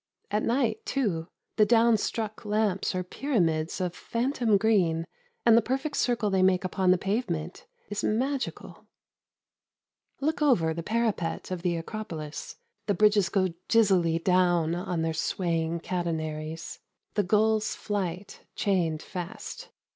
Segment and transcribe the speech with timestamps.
[0.31, 1.27] At night, too,
[1.57, 5.05] the down struck lamps are pyramids of phantom green
[5.45, 8.87] and the perfect circle they make upon the pavement is magical.
[10.19, 12.55] Look over the parapet of the Acropolis.
[12.87, 16.79] The bridges go dizzily down on their swaying catenaries,
[17.13, 19.69] the gull's flight chained fast.